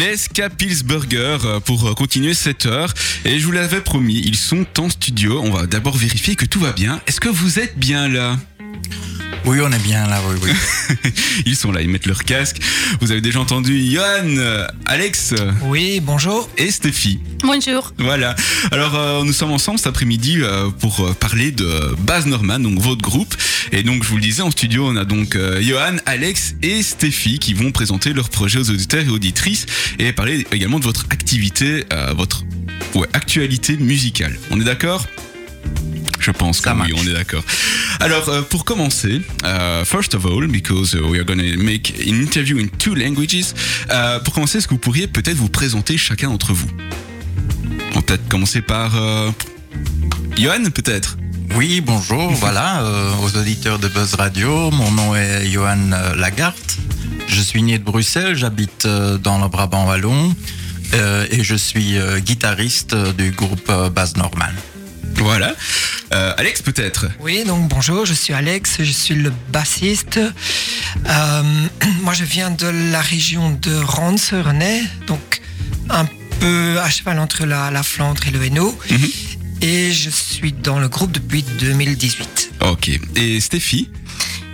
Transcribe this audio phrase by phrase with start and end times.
[0.00, 2.94] les Skapilsburger euh, pour euh, continuer cette heure.
[3.26, 5.42] Et je vous l'avais promis, ils sont en studio.
[5.44, 7.02] On va d'abord vérifier que tout va bien.
[7.06, 8.38] Est-ce que vous êtes bien là?
[9.46, 11.10] Oui, on est bien là, oui, oui.
[11.46, 12.58] Ils sont là, ils mettent leur casque.
[13.00, 14.04] Vous avez déjà entendu Johan,
[14.36, 15.34] euh, Alex
[15.64, 16.48] Oui, bonjour.
[16.58, 17.18] et Stéphie.
[17.42, 17.92] Bonjour.
[17.98, 18.36] Voilà.
[18.70, 23.00] Alors euh, nous sommes ensemble cet après-midi euh, pour parler de Baz Norman, donc votre
[23.00, 23.34] groupe.
[23.72, 26.82] Et donc je vous le disais en studio, on a donc euh, Johan, Alex et
[26.82, 29.66] Stéphie qui vont présenter leur projet aux auditeurs et auditrices
[29.98, 32.44] et parler également de votre activité, euh, votre
[32.94, 34.38] ouais, actualité musicale.
[34.50, 35.06] On est d'accord?
[36.20, 37.42] Je pense que oui, on est d'accord.
[38.00, 41.92] Alors, euh, pour commencer, euh, first of all, because uh, we are going to make
[42.06, 43.54] an interview in two languages,
[43.90, 46.68] euh, pour commencer, est-ce que vous pourriez peut-être vous présenter chacun d'entre vous?
[47.92, 49.30] On va peut-être commencer par euh,
[50.36, 51.16] Johan, peut-être
[51.56, 54.70] Oui, bonjour, voilà, euh, aux auditeurs de Buzz Radio.
[54.70, 56.54] Mon nom est Johan Lagarde.
[57.26, 60.34] Je suis né de Bruxelles, j'habite dans le Brabant Wallon
[60.94, 64.52] euh, et je suis euh, guitariste du groupe Baz Norman.
[65.20, 65.54] Voilà.
[66.12, 70.18] Euh, Alex, peut-être Oui, donc bonjour, je suis Alex, je suis le bassiste.
[70.18, 71.42] Euh,
[72.02, 75.42] moi, je viens de la région de Rance-Renais, donc
[75.90, 76.06] un
[76.40, 78.76] peu à cheval entre la, la Flandre et le Hainaut.
[78.90, 79.08] Mhm.
[79.62, 82.52] Et je suis dans le groupe depuis 2018.
[82.62, 82.90] Ok.
[83.16, 83.90] Et Stéphie?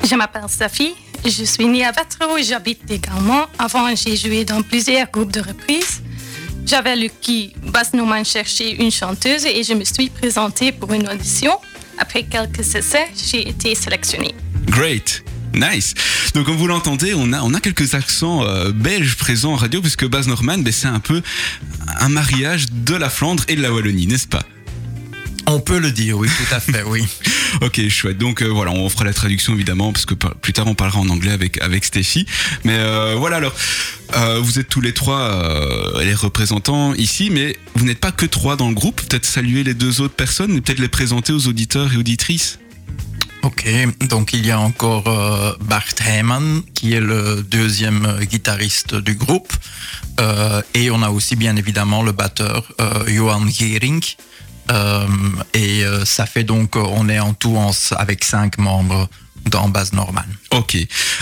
[0.04, 0.94] Je m'appelle Sophie.
[1.24, 3.46] Je suis née à Waterloo et j'habite également.
[3.58, 6.02] Avant, j'ai joué dans plusieurs groupes de reprises.
[6.66, 11.08] J'avais lu qui Bas Norman cherchait une chanteuse et je me suis présentée pour une
[11.08, 11.52] audition.
[11.96, 14.34] Après quelques essais, j'ai été sélectionnée.
[14.66, 15.22] Great.
[15.54, 15.94] Nice.
[16.34, 19.80] Donc comme vous l'entendez, on a on a quelques accents euh, belges présents en radio
[19.80, 21.22] puisque Baz Norman, ben, c'est un peu
[22.00, 24.42] un mariage de la Flandre et de la Wallonie, n'est-ce pas?
[25.48, 27.06] On peut le dire, oui, tout à fait, oui.
[27.62, 28.18] Ok, chouette.
[28.18, 31.08] Donc euh, voilà, on fera la traduction évidemment parce que plus tard on parlera en
[31.08, 32.26] anglais avec avec Stéphie.
[32.64, 33.54] Mais euh, voilà alors,
[34.16, 38.56] euh, vous êtes tous les trois les représentants ici, mais vous n'êtes pas que trois
[38.56, 39.00] dans le groupe.
[39.08, 42.58] Peut-être saluer les deux autres personnes et peut-être les présenter aux auditeurs et auditrices.
[43.42, 43.64] Ok,
[44.10, 49.52] donc il y a encore euh, Bart Heyman qui est le deuxième guitariste du groupe
[50.18, 54.35] Euh, et on a aussi bien évidemment le batteur euh, Johan Gering Euh,
[55.54, 59.08] et euh, ça fait donc euh, on est en tout en, avec cinq membres
[59.50, 60.24] dans Baz Norman.
[60.50, 60.76] Ok.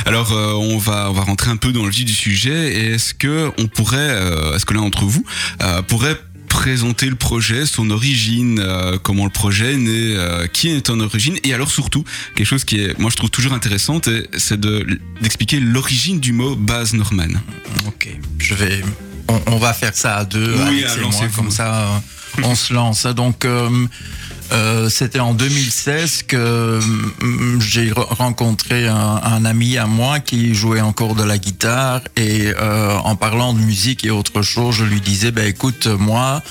[0.07, 2.73] Alors euh, on va on va rentrer un peu dans le vif du sujet.
[2.75, 5.25] Et est-ce que on pourrait, euh, est-ce que l'un d'entre vous
[5.63, 6.17] euh, pourrait
[6.49, 11.01] présenter le projet, son origine, euh, comment le projet est né, euh, qui est en
[11.01, 12.05] origine, et alors surtout
[12.37, 14.87] quelque chose qui est, moi je trouve toujours intéressante, c'est de
[15.21, 17.27] d'expliquer l'origine du mot base Norman.
[17.89, 18.83] Ok, je vais.
[19.29, 21.43] On, on va faire ça à deux, Oui, Alex et moi, lancez-vous.
[21.43, 21.99] comme ça, euh,
[22.43, 23.07] on se lance.
[23.07, 23.69] Donc, euh,
[24.53, 30.81] euh, c'était en 2016 que mm, j'ai re- rencontré un, ami à moi qui jouait
[30.81, 35.01] encore de la guitare et euh, en parlant de musique et autre chose, je lui
[35.01, 36.43] disais, ben écoute, moi,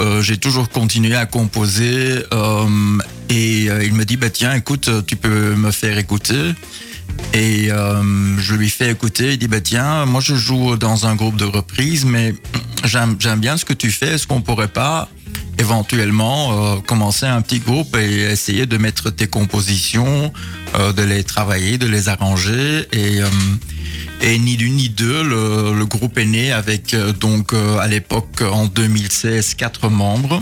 [0.00, 2.98] euh, j'ai toujours continué à composer euh,
[3.30, 6.52] et euh, il me dit, bah tiens, écoute, tu peux me faire écouter.
[7.34, 8.02] Et euh,
[8.38, 11.44] je lui fais écouter, il dit, bah tiens, moi je joue dans un groupe de
[11.44, 12.34] reprises, mais
[12.84, 15.08] j'aime bien ce que tu fais, est-ce qu'on pourrait pas
[15.58, 20.32] éventuellement euh, commencer un petit groupe et essayer de mettre tes compositions,
[20.74, 23.20] euh, de les travailler, de les arranger et...
[23.20, 23.28] euh,
[24.24, 27.88] et ni d'une ni deux, le, le groupe est né avec euh, donc euh, à
[27.88, 30.40] l'époque en 2016 quatre membres.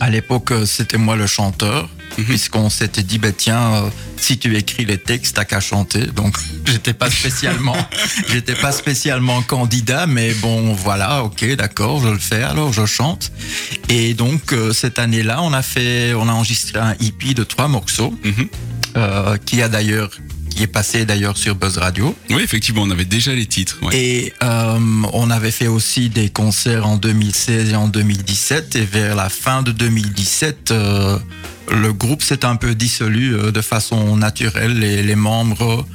[0.00, 2.24] À l'époque, euh, c'était moi le chanteur, Mhm.
[2.24, 6.06] puisqu'on s'était dit, bah, tiens, euh, si tu écris les textes, t'as qu'à chanter.
[6.06, 6.36] Donc,
[6.66, 7.76] j'étais pas spécialement,
[8.28, 13.30] j'étais pas spécialement candidat, mais bon, voilà, ok, d'accord, je le fais, alors je chante.
[13.88, 17.68] Et donc, euh, cette année-là, on a fait, on a enregistré un EP de trois
[17.68, 18.48] morceaux, Mhm.
[18.96, 20.10] euh, qui a d'ailleurs,
[20.58, 22.16] qui est passé d'ailleurs sur Buzz Radio.
[22.30, 23.78] Oui, effectivement, on avait déjà les titres.
[23.82, 23.96] ouais.
[23.96, 24.76] Et euh,
[25.12, 28.74] on avait fait aussi des concerts en 2016 et en 2017.
[28.74, 31.16] Et vers la fin de 2017, euh,
[31.70, 34.80] le groupe s'est un peu dissolu euh, de façon naturelle.
[34.80, 35.86] Les, les membres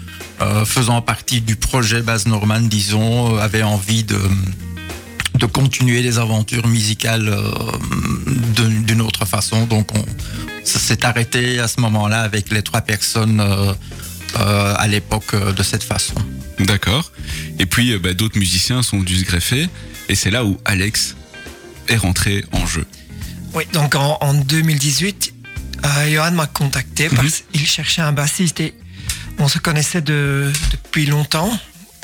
[0.65, 4.19] faisant partie du projet Baz Norman, disons, avaient envie de
[5.35, 9.65] de continuer les aventures musicales euh, d'une autre façon.
[9.65, 10.05] Donc, on,
[10.63, 13.73] s'est arrêté à ce moment-là avec les trois personnes euh,
[14.35, 16.15] euh, à l'époque euh, de cette façon.
[16.59, 17.11] D'accord.
[17.59, 19.69] Et puis euh, bah, d'autres musiciens sont dû se greffer,
[20.09, 21.15] et c'est là où Alex
[21.87, 22.85] est rentré en jeu.
[23.53, 25.33] Oui, donc en, en 2018,
[25.85, 28.73] euh, Johan m'a contacté parce qu'il cherchait un bassiste et
[29.39, 31.51] on se connaissait de, depuis longtemps.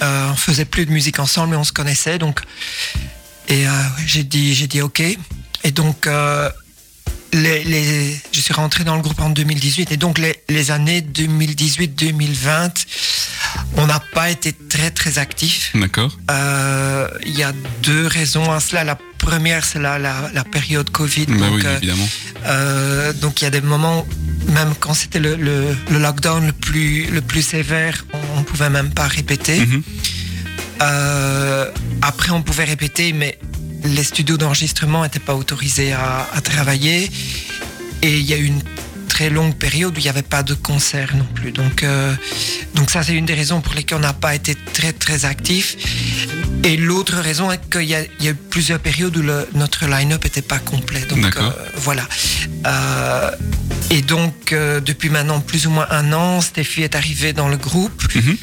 [0.01, 2.17] Euh, on faisait plus de musique ensemble, mais on se connaissait.
[2.17, 2.41] Donc,
[3.47, 3.71] et euh,
[4.05, 5.01] j'ai dit, j'ai dit OK.
[5.63, 6.49] Et donc, euh,
[7.33, 11.01] les, les- je suis rentré dans le groupe en 2018 et donc les, les années
[11.01, 12.71] 2018-2020
[13.77, 15.71] on n'a pas été très très actif.
[15.75, 16.15] D'accord.
[16.29, 17.51] Euh, Il y a
[17.83, 18.83] deux raisons à cela.
[18.83, 21.25] La première, c'est la, la, la période Covid.
[21.27, 22.07] Bah donc, oui, euh, évidemment.
[22.45, 24.05] euh, donc il y a des moments,
[24.49, 28.05] même quand c'était le, le, le lockdown le plus, le plus sévère,
[28.35, 29.65] on ne pouvait même pas répéter.
[29.65, 29.83] Mhm.
[30.81, 31.69] Euh,
[32.01, 33.37] après, on pouvait répéter, mais
[33.83, 37.09] les studios d'enregistrement n'étaient pas autorisés à, à travailler.
[38.01, 38.61] Et il y a eu une
[39.09, 41.51] très longue période où il n'y avait pas de concert non plus.
[41.51, 42.13] Donc, euh,
[42.75, 45.75] donc ça, c'est une des raisons pour lesquelles on n'a pas été très, très actif.
[46.63, 49.47] Et l'autre raison est qu'il y, a- il y a eu plusieurs périodes où le-
[49.55, 51.01] notre line-up n'était pas complet.
[51.09, 52.07] Donc, euh, voilà.
[52.67, 53.31] Euh,
[53.89, 58.03] et donc, depuis maintenant plus ou moins un an, Stéphie est arrivée dans le groupe.
[58.15, 58.37] Mhm.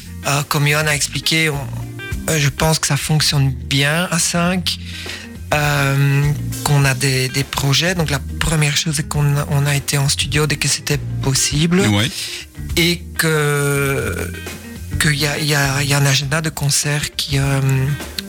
[0.49, 4.77] Comme Johan a expliqué, on- je pense que ça fonctionne bien à 5.
[6.63, 7.95] Qu'on a des, des projets.
[7.95, 10.99] Donc la première chose, c'est qu'on a, on a été en studio dès que c'était
[11.21, 12.09] possible Ouais.
[12.75, 14.31] et que
[14.97, 17.59] qu'il y y, a, il y a un agenda de concerts qui, euh,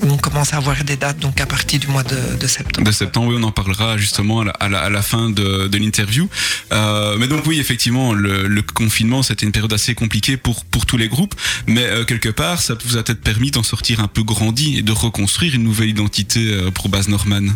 [0.03, 2.87] où on commence à avoir des dates donc à partir du mois de, de septembre.
[2.87, 5.69] De septembre, oui, on en parlera justement à la, à la, à la fin de,
[5.69, 6.29] de l'interview.
[6.73, 10.87] Euh, mais donc oui, effectivement, le, le confinement, c'était une période assez compliquée pour, pour
[10.87, 11.35] tous les groupes,
[11.67, 14.83] mais euh, quelque part, ça vous a peut-être permis d'en sortir un peu grandi et
[14.83, 17.49] de reconstruire une nouvelle identité pour Baz Norman.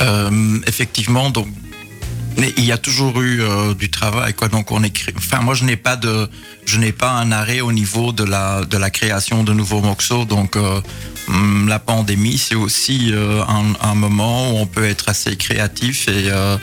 [0.00, 1.46] Euh, effectivement, donc
[2.36, 4.48] mais il y a toujours eu euh, du travail, quoi.
[4.48, 5.12] Donc on écrit.
[5.16, 6.28] Enfin, moi, je n'ai pas de,
[6.66, 10.24] je n'ai pas un arrêt au niveau de la de la création de nouveaux morceaux.
[10.24, 10.80] Donc euh,
[11.28, 16.08] hum, la pandémie, c'est aussi euh, un, un moment où on peut être assez créatif
[16.08, 16.56] et euh,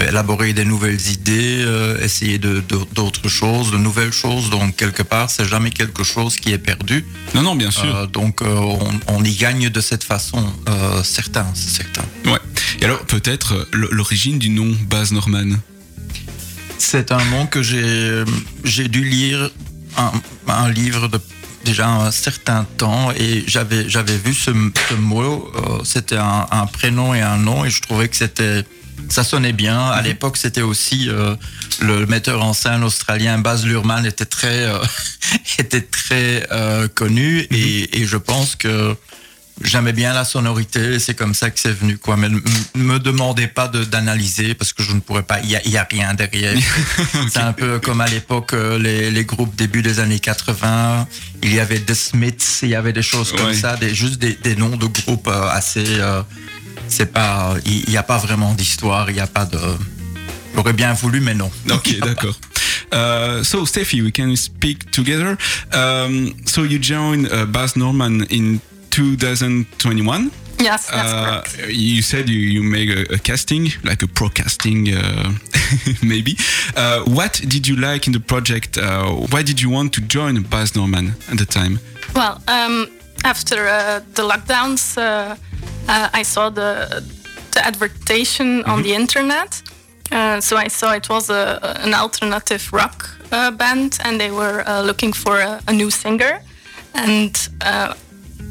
[0.00, 1.64] élaborer des nouvelles idées,
[2.02, 2.62] essayer de
[2.94, 4.50] d'autres choses, de nouvelles choses.
[4.50, 7.04] Donc quelque part, c'est jamais quelque chose qui est perdu.
[7.34, 8.08] Non, non, bien sûr.
[8.08, 8.78] Donc on,
[9.08, 12.04] on y gagne de cette façon, euh, certain, c'est certain.
[12.30, 12.38] Ouais.
[12.80, 15.56] Et alors, peut-être l'origine du nom Baz Norman?
[16.78, 18.24] C'est un nom que j'ai
[18.64, 19.50] j'ai dû lire
[19.96, 20.12] un,
[20.46, 21.20] un livre de
[21.64, 24.50] déjà un certain temps et j'avais j'avais vu ce,
[24.88, 25.50] ce mot.
[25.56, 28.64] euh, c'était un, un prénom et un nom et je trouvais que c'était
[29.08, 29.78] ça sonnait bien.
[29.90, 31.34] À l'époque, c'était aussi euh,
[31.80, 34.78] le metteur en scène australien Baz Luhrmann était très euh,
[35.58, 38.94] était très euh, connu et, et je pense que
[39.64, 42.16] J'aimais bien la sonorité, c'est comme ça que c'est venu, quoi.
[42.16, 42.38] Mais ne
[42.82, 45.40] me demandez pas d'analyser parce que je ne pourrais pas.
[45.40, 46.56] Il y a, y a rien derrière.
[47.28, 51.06] C'est un peu comme à l'époque euh, les, les groupes début des années 80.
[51.42, 53.54] Il y avait The Smiths, il y avait des choses comme Ouais.
[53.54, 55.84] ça, des, juste des, des noms de groupes euh, assez.
[55.86, 56.22] euh,
[56.88, 57.54] c'est pas.
[57.66, 59.10] Il n'y a pas vraiment d'histoire.
[59.10, 59.58] Il n'y a pas de.
[60.54, 61.50] J'aurais bien voulu, mais non.
[61.70, 62.34] Ok, d'accord.
[62.92, 65.36] Uh, so, Steffi, we can speak together.
[65.74, 68.58] Um, so, you joined uh, Baz Norman in
[68.90, 70.30] 2021.
[70.60, 74.88] Yes, that's Uh, you said you, you make a, a casting, like a pro casting,
[74.92, 75.32] uh,
[76.02, 76.36] maybe.
[76.76, 78.76] Uh, what did you like in the project?
[78.76, 81.78] Uh, why did you want to join Baz Norman at the time?
[82.14, 82.88] Well, um,
[83.24, 85.36] after uh, the lockdowns, uh,
[85.88, 87.02] uh, I saw the
[87.52, 89.62] the advertisement on the internet.
[90.10, 94.64] Uh, so I saw it was a, an alternative rock uh, band, and they were
[94.66, 96.40] uh, looking for a, a new singer.
[96.94, 97.94] And uh,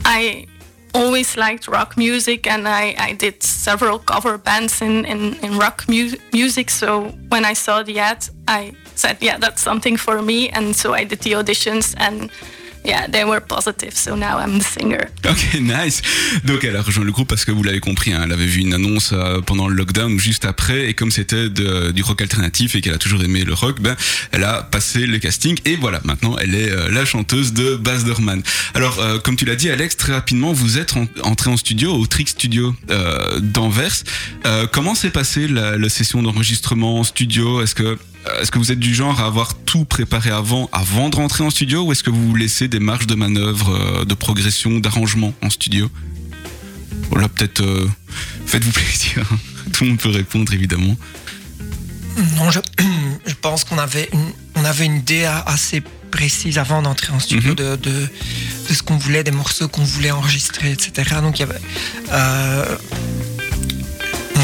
[0.05, 0.47] I
[0.93, 5.85] always liked rock music, and I, I did several cover bands in, in, in rock
[5.87, 6.69] mu- music.
[6.69, 10.49] So when I saw the ad, I said, yeah, that's something for me.
[10.49, 12.31] And so I did the auditions, and
[12.87, 13.91] yeah, they were positive.
[13.93, 15.09] So now I'm the singer.
[15.29, 16.01] Ok, nice.
[16.45, 18.61] Donc elle a rejoint le groupe parce que vous l'avez compris, hein, elle avait vu
[18.61, 22.81] une annonce euh, pendant le lockdown juste après, et comme c'était du rock alternatif et
[22.81, 23.95] qu'elle a toujours aimé le rock, ben
[24.31, 28.05] elle a passé le casting et voilà, maintenant elle est euh, la chanteuse de Baz
[28.05, 28.41] Luhrmann.
[28.73, 31.93] Alors euh, comme tu l'as dit, Alex, très rapidement vous êtes en- entré en studio
[31.93, 32.73] au Trick Studio
[33.39, 34.03] d'Anvers.
[34.71, 37.61] Comment s'est passée la session d'enregistrement en studio?
[37.61, 37.97] Est-ce que
[38.41, 41.49] est-ce que vous êtes du genre à avoir tout préparé avant, avant de rentrer en
[41.49, 45.33] studio, ou est-ce que vous vous laissez des marges de manœuvre, euh, de progression, d'arrangement
[45.43, 45.89] en studio?
[47.11, 47.87] Voilà, peut-être euh,
[48.45, 49.27] faites-vous plaisir.
[49.73, 50.95] Tout le monde peut répondre, évidemment.
[52.37, 52.59] Non, je,
[53.27, 55.81] je pense qu'on avait une, on avait une idée assez
[56.11, 57.55] précise avant d'entrer en studio Mhm.
[57.55, 58.07] de, de,
[58.69, 61.15] de ce qu'on voulait, des morceaux qu'on voulait enregistrer, etc.
[61.21, 61.59] Donc il y avait.
[62.11, 62.77] euh,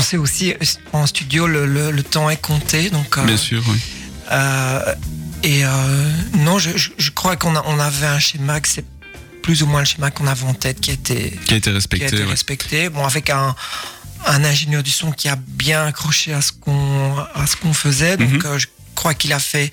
[0.04, 0.54] sait aussi
[0.92, 3.18] en studio le, le- le temps est compté, donc.
[3.18, 3.80] euh, Bien sûr, oui.
[4.32, 4.96] euh,
[5.44, 8.86] et euh, non, je, je- je crois qu'on a- on avait un schéma que c'est
[9.42, 11.70] plus ou moins le schéma qu'on avait en tête qui était Qui a été qui
[11.70, 12.06] a respecté.
[12.06, 12.30] été ouais.
[12.30, 12.90] respecté.
[12.90, 13.56] Bon, avec un,
[14.26, 18.16] un ingénieur du son qui a bien accroché à ce qu'on à ce qu'on faisait.
[18.16, 18.42] Donc, Mhm.
[18.46, 19.72] euh, je crois qu'il a fait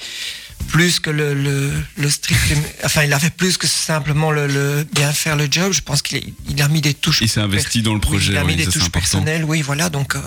[0.69, 2.39] plus que le, le, le strict.
[2.85, 5.73] Enfin, il a fait plus que simplement le, le bien faire le job.
[5.73, 7.21] Je pense qu'il il a mis des touches.
[7.23, 9.45] Il s'est investi dans le Oui, projet, il a mis oui, des touches personnelles.
[9.45, 9.89] Oui, voilà.
[9.91, 10.21] Donc, euh,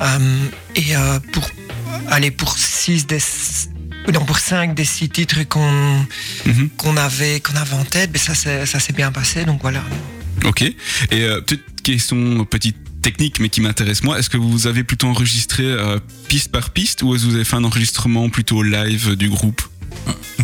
[0.00, 0.18] euh,
[0.76, 1.48] et euh, pour
[2.08, 3.18] aller pour 6 des
[4.12, 6.06] donc pour cinq des six titres qu'on
[6.44, 6.68] Mhm.
[6.76, 9.44] qu'on avait qu'on avait en tête, mais ça s'est- ça s'est bien passé.
[9.46, 9.82] Donc voilà.
[10.44, 10.62] Ok.
[10.62, 10.74] Et
[11.46, 14.18] petite question, petite technique, mais qui m'intéresse moi.
[14.18, 17.44] Est-ce que vous avez plutôt enregistré euh, piste par piste ou est-ce que vous avez
[17.44, 19.60] fait un enregistrement plutôt live du groupe?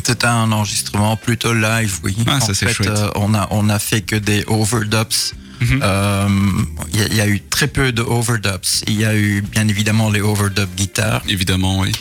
[0.05, 2.15] C'était un enregistrement plutôt live, oui.
[2.27, 2.89] Ah, en ça, c'est fait, chouette.
[2.91, 5.35] euh, on a on a fait que des overdubs.
[5.61, 5.81] Mhm.
[5.83, 6.29] Euh,
[6.93, 8.69] Il y, a- il y a eu très peu de overdubs.
[8.87, 11.93] Il y a eu bien évidemment les overdubs guitare Évidemment, oui.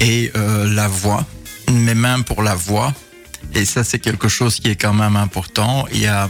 [0.00, 1.26] et euh, la voix,
[1.72, 2.92] mais même pour la voix.
[3.54, 5.86] Et ça, c'est quelque chose qui est quand même important.
[5.92, 6.28] Il y a,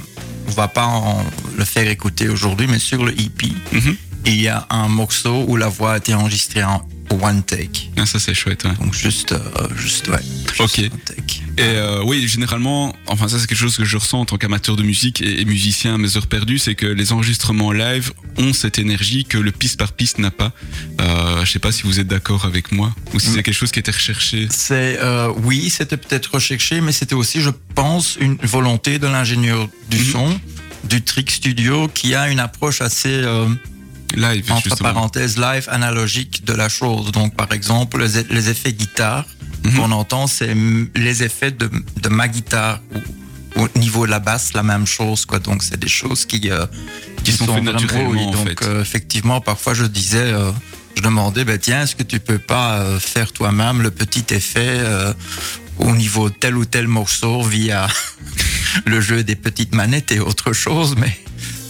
[0.48, 1.22] on va pas en
[1.56, 3.96] le faire écouter aujourd'hui, mais sur le EP, Mhm.
[4.26, 7.90] il y a un morceau où la voix a été enregistrée en one take.
[7.96, 8.64] Ah, ça c'est chouette.
[8.64, 8.74] ouais.
[8.80, 10.18] Donc juste, euh, juste ouais.
[10.48, 10.78] juste Ok.
[10.92, 11.42] one take.
[11.58, 14.76] Et euh, oui, généralement, enfin ça c'est quelque chose que je ressens en tant qu'amateur
[14.76, 18.52] de musique et, et musicien à mes heures perdues, c'est que les enregistrements live ont
[18.52, 20.52] cette énergie que le piste par piste n'a pas.
[21.00, 23.34] Euh, je sais pas si vous êtes d'accord avec moi ou si Mm.
[23.34, 24.46] c'est quelque chose qui était recherché.
[24.50, 29.68] C'est euh, oui, c'était peut-être recherché, mais c'était aussi, je pense, une volonté de l'ingénieur
[29.90, 30.04] du Mhm.
[30.12, 30.40] son,
[30.84, 33.08] du Trick Studio, qui a une approche assez
[34.16, 34.92] Live, entre justement.
[34.92, 37.12] parenthèses live analogique de la chose.
[37.12, 39.24] Donc par exemple les, les effets guitare
[39.64, 39.74] Mhm.
[39.74, 40.54] qu'on entend, c'est
[40.94, 41.68] les effets de,
[42.00, 42.80] de ma guitare.
[43.56, 45.40] Ou, au niveau de la basse, la même chose quoi.
[45.40, 46.64] Donc c'est des choses qui euh,
[47.24, 47.68] Qui sont oui,
[48.24, 48.62] en donc fait.
[48.64, 50.18] euh, effectivement, parfois je disais.
[50.32, 50.52] euh,
[50.96, 54.80] je demandais, ben tiens, est-ce que tu peux pas faire toi-même le petit effet
[55.78, 57.86] au niveau de tel ou tel morceau via
[58.84, 61.16] le jeu des petites manettes et autre chose, mais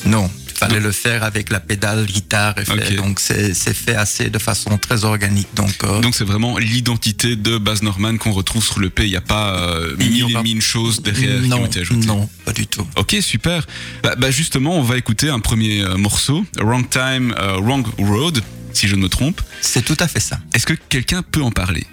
[0.06, 2.54] non, fallait Donc- le faire avec la pédale guitare.
[2.68, 2.96] Ok.
[2.96, 5.48] Donc c'est fait assez de façon très organique.
[5.54, 9.04] Donc, euh, Donc c'est vraiment l'identité de Baz Norman qu'on retrouve sur le P.
[9.04, 12.06] Il n'y a pas euh, mille et mille choses derrière qui ont été ajoutées.
[12.06, 12.86] non, pas du tout.
[12.96, 13.66] Ok, super.
[14.02, 18.42] Bah, bah, justement, on va écouter un premier euh, morceau, Wrong Time, euh, Wrong Road,
[18.72, 19.40] si je ne me trompe.
[19.60, 20.38] C'est tout à fait ça.
[20.54, 21.86] Est-ce que quelqu'un peut en parler?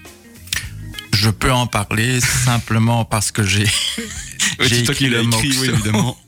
[1.13, 3.65] Je peux en parler simplement parce que j'ai
[4.67, 5.73] j'ai écrit le écrit, oui, morceau.
[5.73, 6.17] évidemment.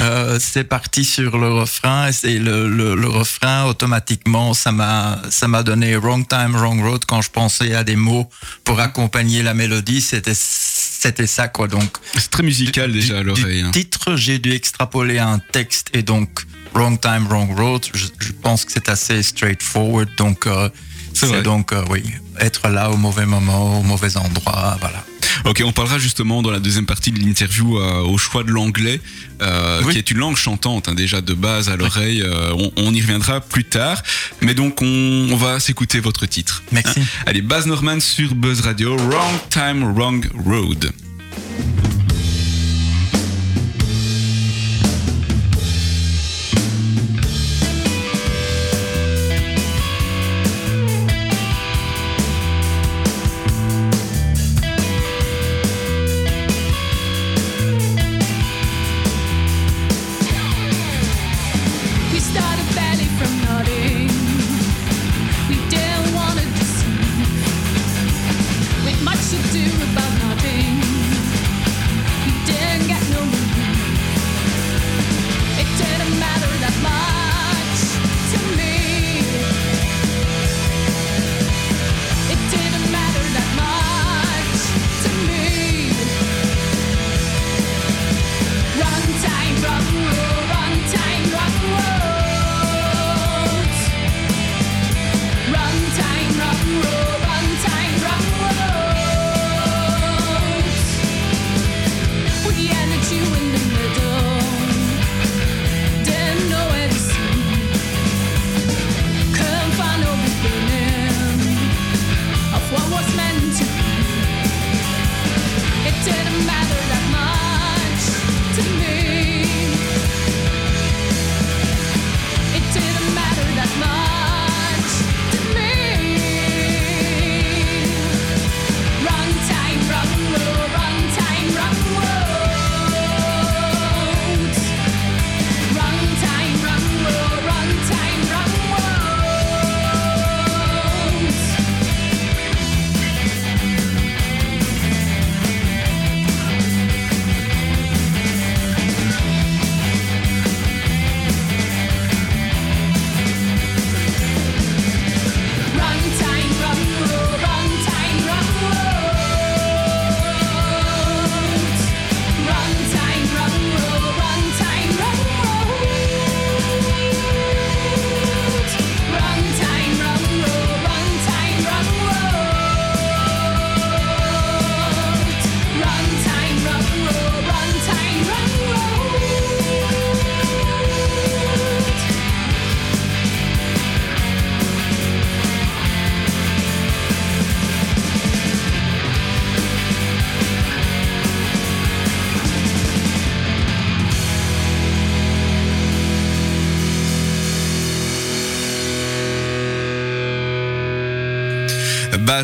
[0.00, 5.48] Euh, c'est parti sur le refrain et le, le, le refrain automatiquement ça m'a ça
[5.48, 8.28] m'a donné wrong time wrong road quand je pensais à des mots
[8.64, 13.62] pour accompagner la mélodie c'était c'était ça quoi donc C'est très musical déjà à l'oreille.
[13.62, 13.70] hein.
[13.72, 16.30] titre j'ai dû extrapoler un texte et donc
[16.74, 20.68] wrong time wrong road je, je pense que c'est assez straightforward donc euh,
[21.14, 22.02] c'est donc euh, oui
[22.40, 25.04] être là au mauvais moment au mauvais endroit voilà
[25.44, 29.00] Ok, on parlera justement dans la deuxième partie de l'interview euh, au choix de l'anglais,
[29.42, 29.92] euh, Oui.
[29.92, 32.22] qui est une langue chantante hein, déjà de base à l'oreille.
[32.22, 34.02] euh, on, on y reviendra plus tard,
[34.40, 36.62] mais donc on, on va s'écouter votre titre.
[36.72, 40.92] merci Allez, Baz Norman sur Buzz Radio, Wrong Time, Wrong Road.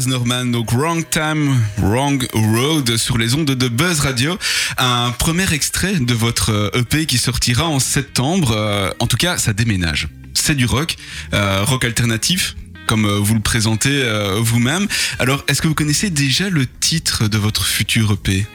[0.06, 4.38] Norman, donc Wrong Time, Wrong Road sur les ondes de Buzz Radio.
[4.76, 8.52] Un premier extrait de votre euh, EP qui sortira en septembre.
[8.52, 10.08] Euh, en tout cas, ça déménage.
[10.34, 10.96] C'est du rock,
[11.34, 12.54] euh, rock alternatif
[12.86, 14.02] comme vous le présentez
[14.38, 14.88] vous-même.
[15.18, 18.46] Alors, est-ce que vous connaissez déjà le titre de votre futur EP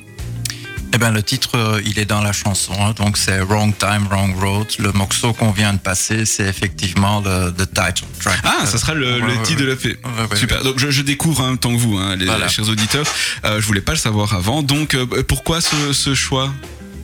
[0.96, 4.06] Eh ben, le titre, euh, il est dans la chanson, hein, donc c'est Wrong Time,
[4.12, 4.68] Wrong Road.
[4.78, 8.40] Le morceau qu'on vient de passer, c'est effectivement le, le title track.
[8.44, 9.98] Ah, ça sera le, Ouais, le ouais, titre de l'EP.
[10.04, 10.64] Ouais, Super.
[10.64, 12.48] Donc je, je découvre en même temps que vous, hein, les, Voilà.
[12.48, 13.08] chers auditeurs.
[13.44, 14.62] Euh, je voulais pas le savoir avant.
[14.62, 16.52] Donc euh, pourquoi ce, ce choix?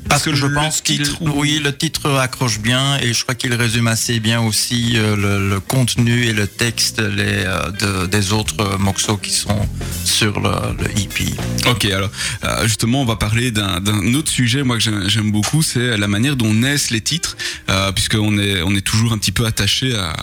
[0.09, 3.53] Parce que je pense qu'il, ou- oui, le titre accroche bien et je crois qu'il
[3.53, 8.33] résume assez bien aussi euh, le, le contenu et le texte les, euh, de- des
[8.33, 9.67] autres morceaux qui sont
[10.03, 10.49] sur le,
[10.79, 11.25] le E EP.
[11.69, 12.09] Ok, alors
[12.43, 16.07] euh, justement, on va parler d'un d'un autre sujet, moi que j'aime beaucoup, c'est la
[16.07, 17.37] manière dont naissent les titres,
[17.69, 20.13] euh, puisqu'on est on est toujours un petit peu attaché à,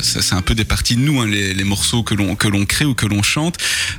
[0.00, 2.46] ça, c'est un peu des parties de nous, hein, les, les morceaux que l'on que
[2.48, 3.56] l'on crée ou que l'on chante.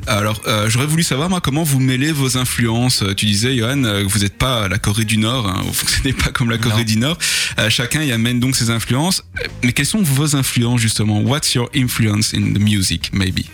[0.08, 3.04] Alors, euh, j'aurais voulu savoir moi comment vous mêlez vos influences.
[3.18, 6.32] Tu disais, Johan, que vous n'êtes pas la Corée du Nord, hein, vous fonctionnez pas
[6.32, 6.84] comme la Corée Non.
[6.84, 7.18] du Nord.
[7.60, 9.24] Euh, chacun y amène donc ses influences.
[9.64, 11.22] Mais quelles sont vos influences justement?
[11.22, 13.46] What's your influence in the music, maybe?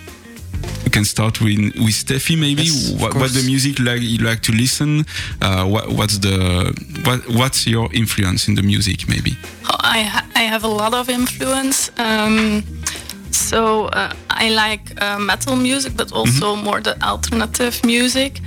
[0.86, 2.64] You can start with with Steffi, maybe?
[2.64, 5.06] Yes, what, what the music like you like to listen?
[5.42, 6.72] Uh, what, what's the
[7.04, 9.36] what, what's your influence in the music, maybe?
[9.84, 11.90] I, ha- I have a lot of influence.
[11.98, 12.64] Um,
[13.32, 18.40] so uh, I like uh, metal music, but also more the alternative music.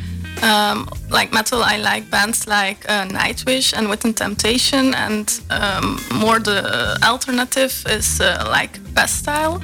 [0.44, 6.38] Um, like metal, I like bands like uh, Nightwish and Within Temptation, and um, more
[6.38, 9.62] the alternative is uh, like Bastille.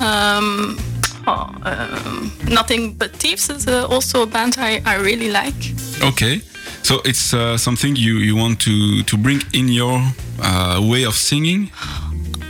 [0.00, 0.78] Um,
[1.26, 5.74] oh, um, Nothing But Thieves is uh, also a band I, I really like.
[6.00, 6.42] Okay,
[6.82, 10.00] so it's uh, something you you want to to bring in your
[10.42, 11.70] uh, way of singing.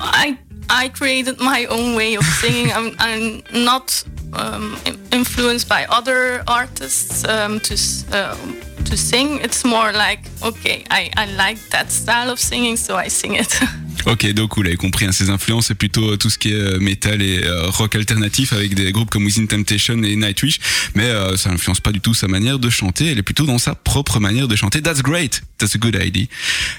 [0.01, 0.37] I
[0.71, 2.71] I created my own way of singing.
[2.73, 7.75] I'm, I'm not um, in- influenced by other artists um, to
[8.13, 8.37] uh,
[8.85, 9.41] to sing.
[9.41, 13.61] It's more like okay, I, like that style of singing, so I sing it.
[14.07, 16.55] Ok, donc vous l'avez compris, hein, ses influences c'est plutôt euh, tout ce qui est
[16.55, 20.59] euh, métal et euh, rock alternatif avec des groupes comme Within Temptation et Nightwish,
[20.95, 23.59] mais euh, ça n'influence pas du tout sa manière de chanter, elle est plutôt dans
[23.59, 24.81] sa propre manière de chanter.
[24.81, 26.29] That's great, that's a good idea.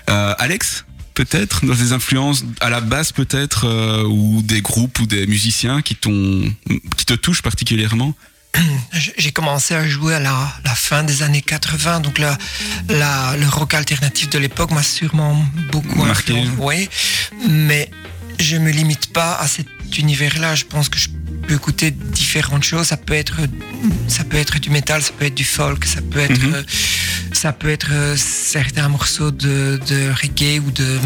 [0.08, 5.28] Alex, peut-être dans des influences à la base peut-être euh, ou des groupes ou des
[5.28, 6.44] musiciens qui t'ont
[6.98, 8.14] qui te touchent particulièrement.
[9.18, 12.38] J'ai commencé à jouer à la, la fin des années 80, donc la,
[12.90, 16.44] la- le rock alternatif de l'époque m'a sûrement beaucoup Marqué.
[16.58, 16.90] Oui,
[17.50, 17.90] mais
[18.40, 19.48] je me limite pas à
[19.92, 20.56] cet univers-là.
[20.56, 21.10] Je pense que je
[21.48, 22.88] peux écouter différentes choses.
[22.88, 23.36] Ça peut être,
[24.08, 26.64] ça peut être du métal, ça peut être du folk, ça peut être, Mhm.
[27.34, 30.98] ça peut être euh, certains morceaux de, de reggae ou de,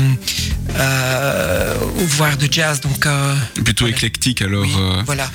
[0.76, 2.80] euh, ou voire de jazz.
[2.82, 3.96] Donc euh, Plutôt Voilà.
[3.98, 4.64] éclectique alors.
[4.64, 5.30] oui, euh, voilà.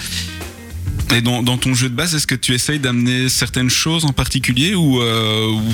[1.12, 4.12] Et dans, dans ton jeu de base, est-ce que tu essayes d'amener certaines choses en
[4.12, 5.00] particulier ou,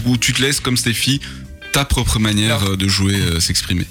[0.07, 1.21] ou tu te laisses comme Stéphie
[1.73, 3.87] ta propre manière Alors- de jouer s'exprimer?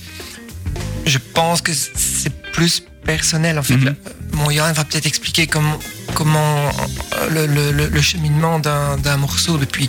[1.06, 3.58] Je pense que c'est plus personnel.
[3.60, 3.86] En fait, Mhm.
[3.86, 5.78] Le- mon Johan va peut-être expliquer comment,
[6.14, 9.88] comment euh, le, le- le- le cheminement d'un morceau depuis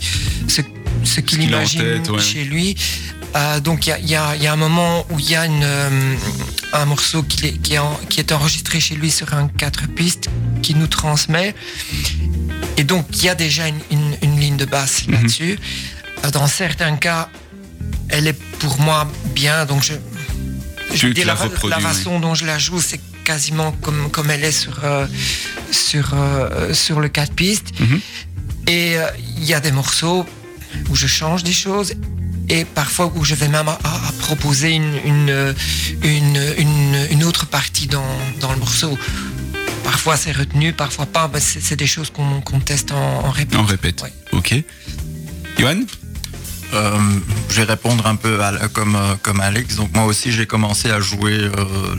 [0.49, 0.63] ce,
[1.05, 2.21] ce qu'il imagine tête, ouais.
[2.23, 2.77] chez lui.
[3.35, 5.45] Euh, donc il y y a- il y a un moment où il y a
[5.45, 6.15] une, euh,
[6.73, 9.87] un morceau qui est, qui, est en- qui est enregistré chez lui sur un quatre
[9.89, 10.29] pistes
[10.63, 11.55] qui nous transmet.
[12.79, 15.15] Et donc il y a déjà une, une- une ligne de basse Mhm.
[15.15, 15.59] là-dessus.
[16.25, 17.29] Euh, Dans certains cas,
[18.09, 19.67] elle est pour moi bien.
[19.67, 19.95] Donc je,
[20.95, 21.07] je
[21.69, 25.07] la façon dont je la joue, c'est quasiment comme, comme elle est sur, euh,
[25.71, 27.73] sur, euh, sur le 4 pistes.
[27.81, 28.01] Mhm.
[28.69, 29.07] Et euh,
[29.39, 30.25] il y a des morceaux
[30.91, 31.95] où je change des choses
[32.49, 35.55] et parfois où je vais même à, à- à proposer une, une,
[36.03, 38.05] une, une- une autre partie dans,
[38.41, 38.97] dans le morceau.
[39.85, 41.31] Parfois c'est retenu, parfois pas.
[41.39, 43.59] C'est des choses qu'on qu'on teste en, en répète.
[43.59, 44.03] On répète.
[44.03, 44.13] Ouais.
[44.33, 44.55] Ok.
[45.59, 45.83] Johan?
[46.75, 46.99] Euh,
[47.51, 49.77] je vais répondre un peu à- comme, euh, comme Alex.
[49.77, 51.51] Donc moi aussi, j'ai commencé à jouer euh,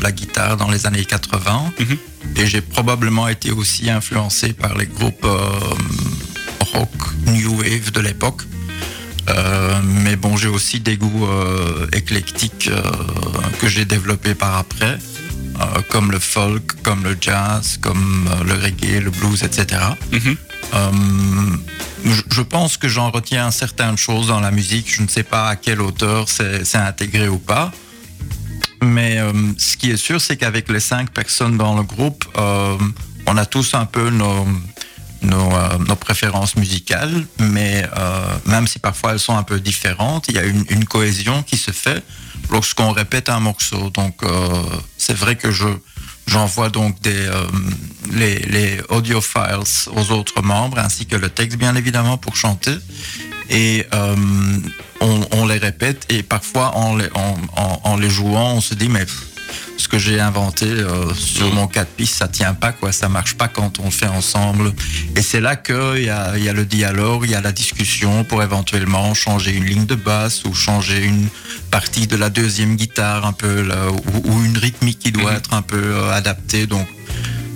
[0.01, 1.97] la guitare dans les années 80 Mhm.
[2.35, 5.49] et j'ai probablement été aussi influencé par les groupes euh,
[6.73, 6.89] rock
[7.25, 8.41] new wave de l'époque.
[9.83, 11.27] Mais bon, j'ai aussi des goûts
[11.91, 12.69] éclectiques
[13.59, 14.97] que j'ai développés par après,
[15.89, 19.81] comme le folk, comme le jazz, comme le reggae, le blues, etc.
[20.73, 24.93] je, je pense que j'en retiens certaines choses dans la musique.
[24.93, 27.71] Je ne sais pas à quelle hauteur c'est intégré ou pas.
[28.81, 32.77] Mais euh, ce qui est sûr, c'est qu'avec les cinq personnes dans le groupe, euh,
[33.25, 34.45] on a tous un peu nos,
[35.23, 40.39] euh, préférences musicales, mais euh, même si parfois elles sont un peu différentes, il y
[40.39, 42.01] a une, cohésion qui se fait
[42.49, 43.89] lorsqu'on répète un morceau.
[43.89, 44.63] Donc euh,
[44.97, 45.67] c'est vrai que je,
[46.27, 47.47] J'envoie donc euh,
[48.11, 49.63] les, audio files
[49.95, 52.75] aux autres membres, ainsi que le texte, bien évidemment, pour chanter.
[53.49, 54.15] Et euh,
[54.99, 59.05] on, les répète, et parfois, en les, jouant, on se dit, mais
[59.77, 63.35] ce que j'ai inventé euh, sur mon 4 pistes, ça tient pas, quoi, ça marche
[63.35, 64.73] pas quand on le fait ensemble.
[65.15, 68.23] Et c'est là qu'il y a, y a le dialogue, il y a la discussion
[68.23, 71.27] pour éventuellement changer une ligne de basse ou changer une
[71.71, 75.37] partie de la deuxième guitare un peu là, ou, ou une rythmique qui doit Mhm.
[75.37, 76.67] être un peu euh, adaptée.
[76.67, 76.87] Donc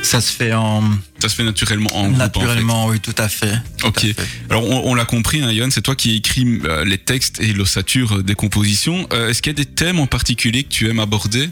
[0.03, 0.81] ça se fait en
[1.21, 2.17] Ça se fait naturellement en groupe.
[2.17, 3.53] naturellement, oui, tout à fait.
[3.77, 3.97] tout Ok.
[3.97, 4.15] à fait.
[4.49, 8.23] Alors on, on l'a compris, hein, c'est toi qui écris euh, les textes et l'ossature
[8.23, 9.07] des compositions.
[9.13, 11.49] Euh, Est-ce qu'il y a des thèmes en particulier que tu aimes aborder?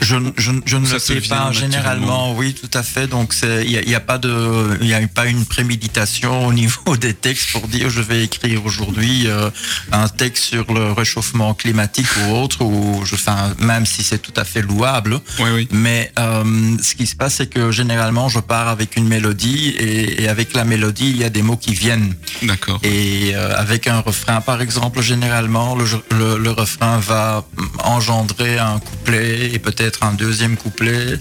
[0.00, 1.52] Je, je, je ne Ça le vient pas.
[1.52, 3.06] Généralement, oui, tout à fait.
[3.06, 6.46] Donc, c'est- il n'y a, y a pas de, il y a pas une préméditation
[6.46, 9.50] au niveau des textes pour dire je vais écrire aujourd'hui euh,
[9.92, 14.32] un texte sur le réchauffement climatique ou autre, ou je, enfin, même si c'est tout
[14.36, 15.20] à fait louable.
[15.40, 15.68] Oui, oui.
[15.72, 20.22] Mais euh, ce qui se passe, c'est que généralement, je pars avec une mélodie et,
[20.22, 22.14] et avec la mélodie, il y a des mots qui viennent.
[22.42, 22.80] D'accord.
[22.82, 27.44] Et euh, avec un refrain, par exemple, généralement, le, le, le refrain va
[27.82, 31.18] engendrer un couplet et peut-être un deuxième couplet.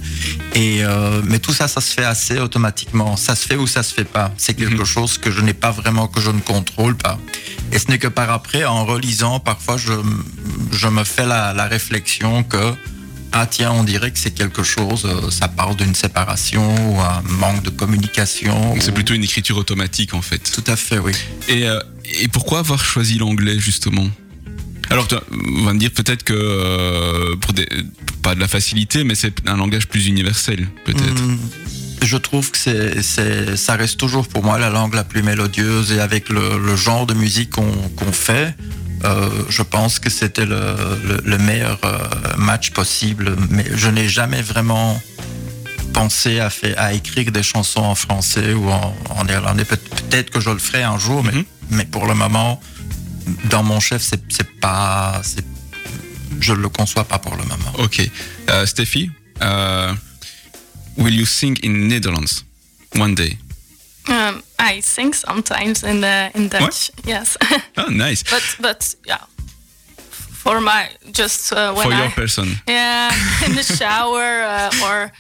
[0.56, 3.16] Et euh, mais tout ça, ça se fait assez automatiquement.
[3.18, 4.32] Ça se fait ou ça se fait pas.
[4.38, 4.86] C'est quelque Mhm.
[4.86, 7.18] chose que je n'ai pas vraiment, que je ne contrôle pas.
[7.72, 9.94] Et ce n'est que par après, en relisant, parfois, je,
[10.72, 12.74] je me fais la, la réflexion que
[13.36, 17.24] ah tiens, on dirait que c'est quelque chose, euh, ça parle d'une séparation ou un
[17.24, 18.76] manque de communication.
[18.80, 20.38] C'est ou- plutôt une écriture automatique en fait.
[20.54, 21.14] Tout à fait, oui.
[21.48, 21.80] Et, euh,
[22.22, 24.08] et pourquoi avoir choisi l'anglais justement?
[24.94, 25.16] Alors tu-
[25.60, 27.68] on va me dire peut-être que euh, pour des,
[28.22, 31.22] pas de la facilité, mais c'est un langage plus universel peut-être.
[31.22, 31.38] Hmm,
[32.04, 33.02] Je trouve que c'est,
[33.58, 37.06] ça reste toujours pour moi la langue la plus mélodieuse et avec le, le genre
[37.08, 37.72] de musique qu'on,
[38.12, 38.56] fait,
[39.04, 40.62] euh, je pense que c'était le,
[41.08, 41.98] le, le meilleur euh,
[42.38, 43.36] match possible.
[43.50, 45.02] Mais je n'ai jamais vraiment
[45.94, 46.50] pensé à,
[46.94, 49.66] écrire des chansons en français ou en, en néerlandais.
[49.66, 51.44] Peut- peut-être que je le ferai un jour, mais, Mhm.
[51.72, 52.62] mais pour le moment,
[53.50, 55.44] dans mon chef, c'est, pas, c'est,
[56.40, 57.74] je ne le conçois pas pour le moment.
[57.80, 58.02] Ok.
[58.50, 59.94] Euh, Steffi, euh,
[60.98, 62.44] will you sing in Netherlands
[62.96, 63.38] one day?
[64.10, 66.92] Um, I sing sometimes in the in Dutch.
[67.06, 67.38] Yes,
[67.78, 68.24] Oh, nice.
[68.24, 69.22] but but yeah,
[70.32, 72.60] for my just uh, when For I your person.
[72.68, 73.12] yeah
[73.46, 75.12] in the shower uh, or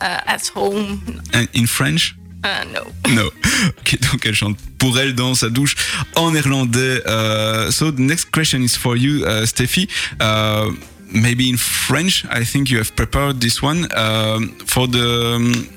[0.00, 1.22] uh, at home.
[1.32, 2.16] And in French?
[2.44, 2.82] Uh, no.
[3.14, 3.30] No.
[3.78, 5.76] Ok, donc elle chante pour elle dans sa douche
[6.16, 7.00] en néerlandais.
[7.06, 9.88] Uh, so the next question is for you, uh, Steffi.
[10.20, 10.72] Uh,
[11.12, 15.68] maybe in French, I think you have prepared this one um, for the um,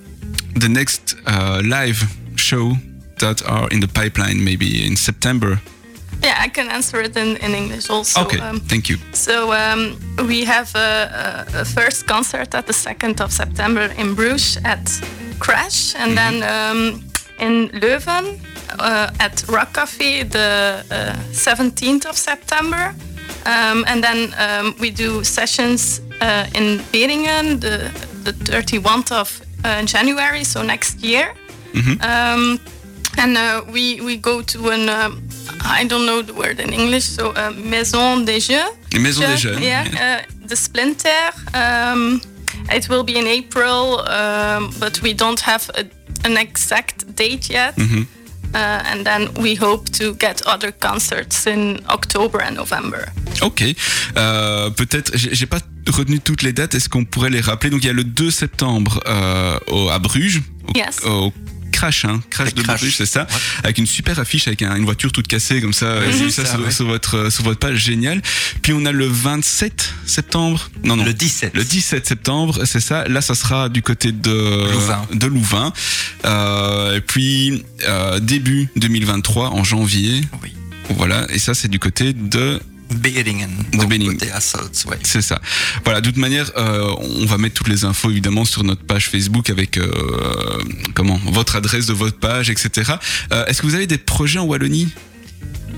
[0.55, 1.15] the next
[1.63, 2.03] live
[2.35, 2.77] show
[3.19, 5.59] that are in the pipeline, maybe in September.
[6.29, 8.21] Yeah, I can answer it in, in English also.
[8.21, 8.97] okay, Um, thank you.
[9.13, 9.95] So um,
[10.27, 14.89] we have a, a, first concert at the 2nd of September in Bruges at
[15.39, 17.03] Crash, and then um,
[17.39, 18.39] in Leuven
[18.79, 22.95] uh, at Rock Coffee the uh, 17th of September.
[23.45, 27.91] Um, and then um, we do sessions uh, in Beringen the,
[28.23, 31.35] the 31st of uh, January, so next year.
[32.01, 32.59] Um,
[33.17, 35.21] and uh, we, we go to an, um,
[35.63, 38.65] I don't know the word in English, so uh, Maison des Jeux.
[38.99, 39.61] Maison des Jeunes.
[39.61, 39.85] Yeah,
[40.27, 41.31] uh, the Splinter.
[41.53, 42.21] Um,
[42.71, 45.83] it will be in April, um, but we don't have a,
[46.27, 47.75] an exact date yet.
[47.77, 48.07] Mhm.
[48.53, 53.05] Uh, and then we hope to get other concerts in October and November.
[53.41, 53.63] Ok.
[54.15, 56.73] Euh, Peut-être, j'ai j'ai pas retenu toutes les dates.
[56.73, 57.69] Est-ce qu'on pourrait les rappeler?
[57.69, 61.01] Donc il y a le 2 septembre euh, au- à Bruges, au, Yes.
[61.05, 61.33] au
[61.85, 62.63] Crash, hein, Crash de.
[62.63, 63.37] Bruges, c'est ça, Ouais.
[63.63, 66.01] avec une super affiche avec un- une voiture toute cassée comme ça.
[66.11, 66.71] J'ai vu ça, ça, sur, ouais.
[66.71, 68.21] sur votre sur votre page, génial.
[68.63, 70.69] Puis on a le 27 septembre.
[70.83, 71.03] Non non.
[71.05, 71.51] Le 17.
[71.53, 73.07] Le 17 septembre, c'est ça.
[73.07, 75.05] Là, ça sera du côté de Louvain.
[75.13, 75.73] De Louvain.
[76.25, 80.21] Euh, et puis euh, début 2023, en janvier.
[80.41, 80.53] Oui.
[80.89, 81.27] Voilà.
[81.29, 82.59] Et ça, c'est du côté de
[82.91, 83.49] Beringen.
[83.73, 84.17] De Beringen.
[84.17, 84.97] ouais.
[85.03, 85.41] c'est ça.
[85.83, 89.09] Voilà, de toute manière, euh, on va mettre toutes les infos évidemment sur notre page
[89.09, 89.91] Facebook avec euh,
[90.93, 92.93] comment votre adresse de votre page, etc.
[93.31, 94.89] Euh, Est-ce que vous avez des projets en Wallonie?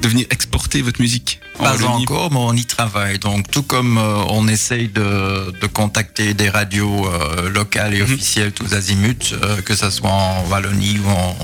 [0.01, 3.19] De venir exporter votre musique en Pas Wallonie encore, mais on y travaille.
[3.19, 8.13] Donc, tout comme euh, on essaye de, de contacter des radios euh, locales et Mhm.
[8.13, 11.35] officielles tous azimuts, euh, que ce soit en Wallonie ou en,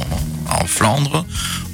[0.61, 1.25] en Flandre,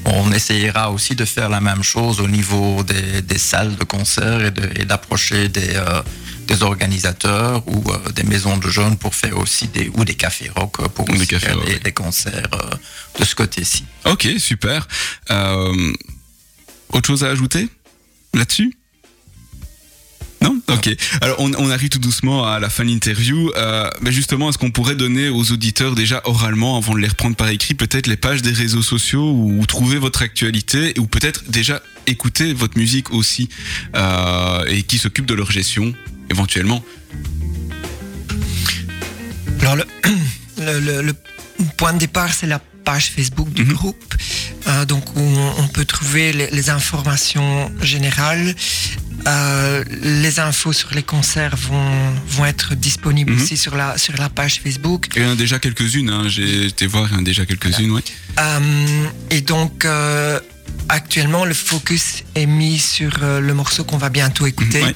[0.06, 4.44] on essayera aussi de faire la même chose au niveau des, des salles de concert
[4.46, 6.02] et de- d'approcher des, euh,
[6.48, 10.50] des organisateurs ou euh, des maisons de jeunes pour faire aussi des ou des cafés
[10.56, 12.76] rock pour Ou des cafés faire des concerts euh,
[13.20, 13.84] de ce côté-ci.
[14.06, 14.88] Ok, super.
[15.30, 15.94] Euh,
[16.94, 17.68] autre chose à ajouter
[18.34, 18.74] là-dessus?
[20.42, 20.58] Non?
[20.70, 20.90] Ok.
[21.22, 23.52] Alors on, on arrive tout doucement à la fin de l'interview.
[23.58, 27.36] Euh, mais justement, est-ce qu'on pourrait donner aux auditeurs déjà oralement, avant de les reprendre
[27.36, 31.44] par écrit, peut-être les pages des réseaux sociaux où, où trouver votre actualité ou peut-être
[31.50, 33.50] déjà écouter votre musique aussi
[33.96, 35.94] euh, et qui s'occupe de leur gestion
[36.30, 36.84] éventuellement?
[39.62, 39.84] Alors le,
[40.58, 41.14] le, le- le
[41.78, 43.74] point de départ, c'est la page Facebook du Mhm.
[43.74, 44.16] groupe,
[44.70, 45.22] euh, donc où
[45.58, 48.56] on, peut trouver les, les informations générales.
[49.28, 53.42] Euh, les infos sur les concerts vont, vont être disponibles Mhm.
[53.42, 55.08] aussi sur la, sur la page Facebook.
[55.16, 56.10] Il y en a déjà quelques-unes.
[56.10, 56.24] Hein.
[56.28, 57.92] J'ai été voir, il y en a déjà quelques-unes.
[57.92, 58.04] Ouais.
[58.40, 59.86] Euh, et donc,
[60.90, 64.82] actuellement, le focus est mis sur euh, le morceau qu'on va bientôt écouter.
[64.84, 64.96] Ouais.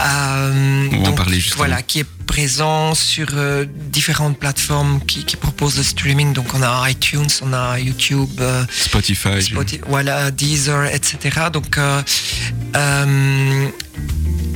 [0.00, 1.58] Euh, On va en donc, parler justement.
[1.64, 6.32] Voilà, qui est présent sur euh, différentes plateformes qui, qui proposent le streaming.
[6.32, 9.80] Donc, on a iTunes, on a YouTube, euh, Spotify.
[9.88, 11.18] voilà, Deezer, etc.
[11.52, 11.78] Donc,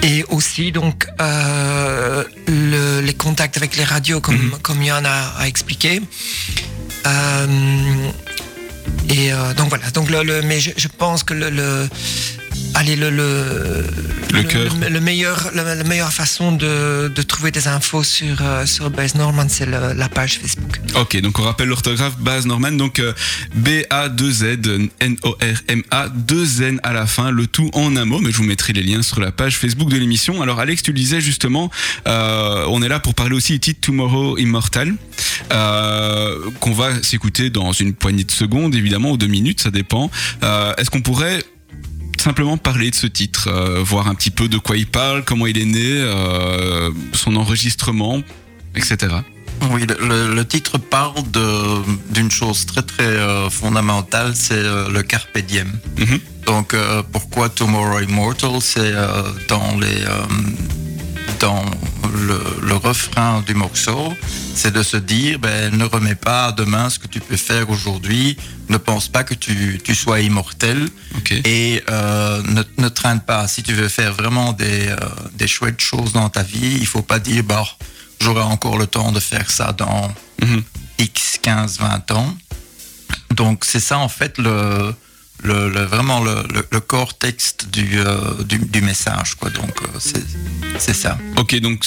[0.03, 4.59] et aussi donc le- les contacts avec les radios, comme, Mhm.
[4.63, 6.01] comme Yann a, a expliqué.
[9.09, 9.91] Et euh, donc voilà.
[9.91, 11.89] Donc le, mais je, pense que le
[12.77, 13.85] allez le le
[14.33, 14.73] Le cœur.
[14.81, 19.15] le, le meilleur la, meilleure façon de, de trouver des infos sur euh, sur Base
[19.15, 20.81] Norman c'est la page Facebook.
[20.95, 23.13] Ok, donc on rappelle l'orthographe Baz Norman, donc euh,
[23.55, 28.45] B-A-2-Z, N-O-R-M-A, 2 N à la fin, le tout en un mot, mais je vous
[28.45, 30.41] mettrai les liens sur la page Facebook de l'émission.
[30.43, 31.71] Alors Alex, tu le disais justement,
[32.09, 34.95] euh, on est là pour parler aussi du titre Tomorrow Immortal,
[35.53, 40.11] euh, qu'on va s'écouter dans une poignée de secondes, évidemment, ou deux minutes, ça dépend.
[40.43, 41.43] Est-ce qu'on pourrait
[42.27, 45.47] simplement parler de ce titre, euh, voir un petit peu de quoi il parle, comment
[45.47, 48.21] il est né, euh, son enregistrement,
[48.75, 48.97] etc.
[49.71, 51.23] Oui, le, titre parle
[52.11, 55.71] d'une chose très très euh, fondamentale, c'est le carpe diem.
[55.99, 56.19] Mhm.
[56.47, 56.75] Donc
[57.13, 58.93] pourquoi Tomorrow Immortal C'est
[59.49, 60.05] dans les
[61.39, 61.65] dans
[62.17, 64.13] le, le refrain du morceau,
[64.55, 67.71] c'est de se dire ben, ne remets pas à demain ce que tu peux faire
[67.71, 68.37] aujourd'hui,
[68.69, 70.89] ne pense pas que tu, tu sois immortel
[71.45, 73.47] et euh, ne, ne traîne pas.
[73.49, 74.97] Si tu veux faire vraiment des, euh,
[75.35, 77.65] des chouettes choses dans ta vie, il faut pas dire bah,
[78.21, 80.63] j'aurai encore le temps de faire ça dans Mhm.
[80.99, 82.37] X, 15, 20 ans.
[83.35, 84.95] Donc c'est ça en fait le,
[85.43, 89.35] le, vraiment le, core texte du, euh, message.
[89.35, 89.51] Quoi.
[89.51, 89.99] Donc euh,
[90.79, 91.19] c'est ça.
[91.37, 91.85] Ok, donc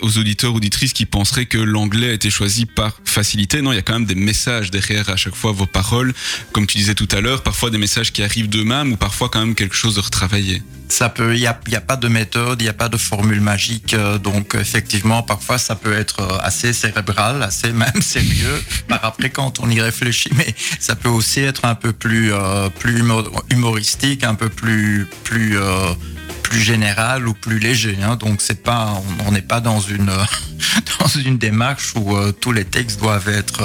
[0.00, 3.78] aux auditeurs, auditrices qui penseraient que l'anglais a été choisi par facilité, non, il y
[3.78, 6.12] a quand même des messages derrière à chaque fois vos paroles,
[6.52, 9.40] comme tu disais tout à l'heure, parfois des messages qui arrivent d'eux-mêmes ou parfois quand
[9.40, 10.62] même quelque chose de retravaillé.
[10.94, 13.40] Ça peut, il n'y a, a pas de méthode, il n'y a pas de formule
[13.40, 13.94] magique.
[13.94, 18.62] euh, donc effectivement, parfois ça peut être euh, assez cérébral, assez même sérieux.
[18.88, 22.68] Par après, quand on y réfléchit, mais ça peut aussi être un peu plus, euh,
[22.68, 25.56] plus humo- humoristique, un peu plus, plus,
[26.42, 27.96] plus général ou plus léger.
[28.02, 28.16] hein.
[28.16, 28.92] Donc c'est pas,
[29.26, 30.12] on- n'est pas dans une,
[31.00, 33.62] dans une démarche où tous les textes doivent être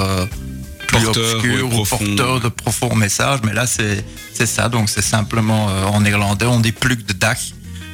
[0.88, 3.40] plus ouais, ou porteurs de profonds messages.
[3.44, 4.68] Mais là, c'est c'est ça.
[4.68, 7.36] Donc c'est simplement euh, en néerlandais, on dit plus de dag,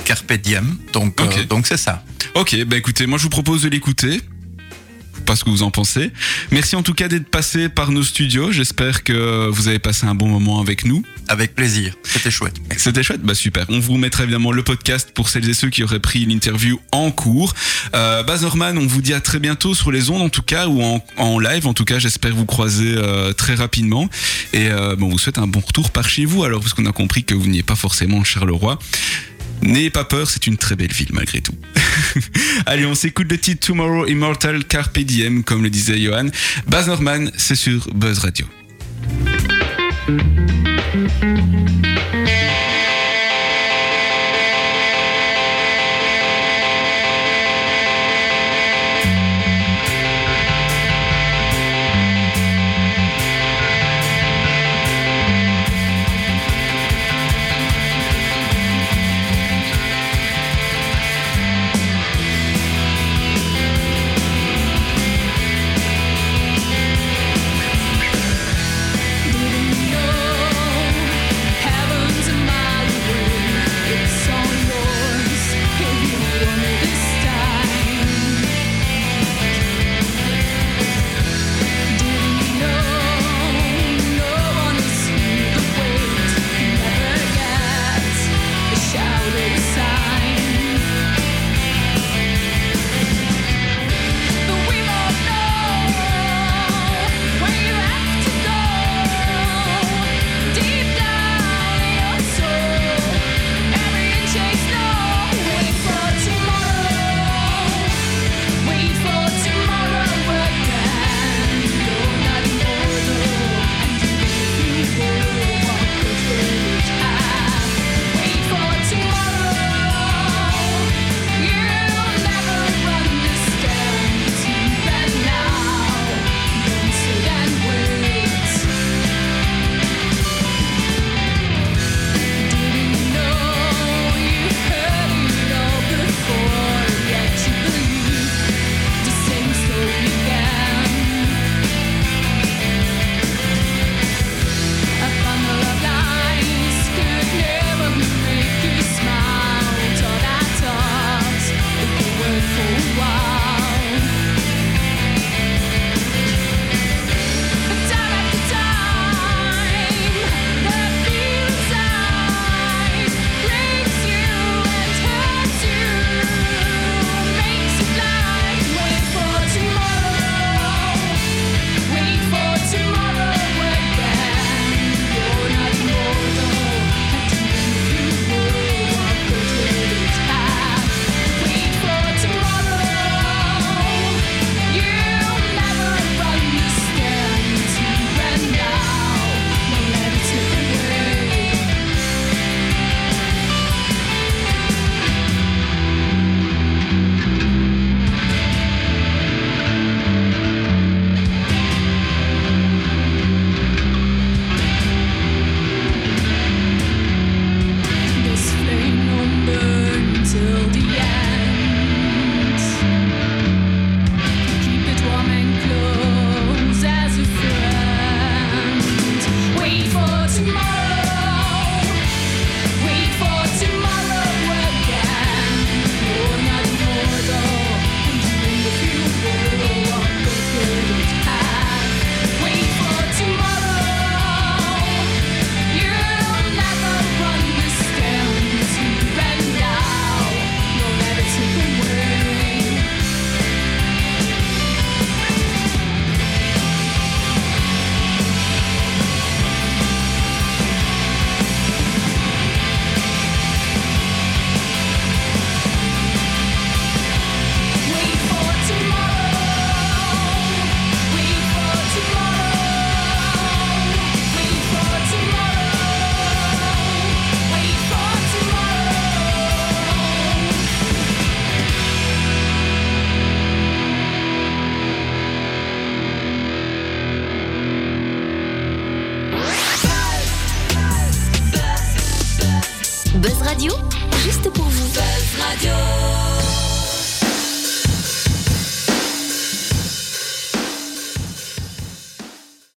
[0.04, 0.76] carpe diem.
[0.92, 2.02] Donc euh, donc c'est ça.
[2.34, 4.20] Ok, bah écoutez, moi je vous propose de l'écouter.
[5.26, 6.10] Pas ce que vous en pensez.
[6.50, 8.52] Merci en tout cas d'être passé par nos studios.
[8.52, 11.02] J'espère que vous avez passé un bon moment avec nous.
[11.28, 11.94] Avec plaisir.
[12.02, 12.54] C'était chouette.
[12.76, 13.64] C'était chouette, bah super.
[13.70, 17.10] On vous mettra évidemment le podcast pour celles et ceux qui auraient pris l'interview en
[17.10, 17.54] cours.
[17.94, 20.66] Euh, Baz Norman, on vous dit à très bientôt sur les ondes en tout cas
[20.68, 21.66] ou en, en live.
[21.66, 24.08] En tout cas, j'espère vous croiser euh, très rapidement.
[24.52, 26.44] Et euh, bon, on vous souhaite un bon retour par chez vous.
[26.44, 28.78] Alors, puisqu'on a compris que vous n'êtes pas forcément Charleroi.
[29.64, 31.54] N'ayez pas peur, c'est une très belle ville malgré tout.
[32.66, 36.26] Allez, on s'écoute le titre Tomorrow Immortal Carpe Diem, comme le disait Johan.
[36.66, 38.46] Baz Norman, c'est sur Buzz Radio.